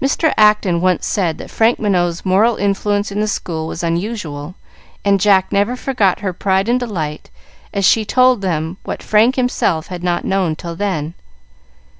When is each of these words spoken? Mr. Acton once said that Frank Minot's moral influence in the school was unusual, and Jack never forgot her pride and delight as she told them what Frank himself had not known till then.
Mr. 0.00 0.32
Acton 0.36 0.80
once 0.80 1.04
said 1.04 1.38
that 1.38 1.50
Frank 1.50 1.80
Minot's 1.80 2.24
moral 2.24 2.54
influence 2.54 3.10
in 3.10 3.18
the 3.18 3.26
school 3.26 3.66
was 3.66 3.82
unusual, 3.82 4.54
and 5.04 5.20
Jack 5.20 5.50
never 5.50 5.74
forgot 5.74 6.20
her 6.20 6.32
pride 6.32 6.68
and 6.68 6.78
delight 6.78 7.30
as 7.74 7.84
she 7.84 8.04
told 8.04 8.42
them 8.42 8.76
what 8.84 9.02
Frank 9.02 9.34
himself 9.34 9.88
had 9.88 10.04
not 10.04 10.24
known 10.24 10.54
till 10.54 10.76
then. 10.76 11.14